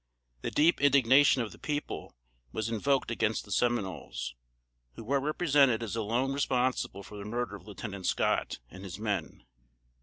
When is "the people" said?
1.51-2.15